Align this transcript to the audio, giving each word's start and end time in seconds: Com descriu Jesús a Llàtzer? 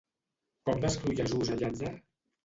Com 0.69 0.79
descriu 0.85 1.13
Jesús 1.19 1.51
a 1.57 1.57
Llàtzer? 1.59 1.91